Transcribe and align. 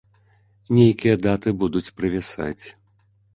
Нейкія 0.77 1.15
даты 1.25 1.53
будуць 1.65 1.93
правісаць. 1.99 2.65